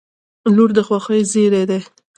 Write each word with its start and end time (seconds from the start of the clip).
•لور 0.55 0.69
د 0.77 0.79
خوښۍ 0.87 1.21
زېری 1.31 1.63
دی. 1.69 1.79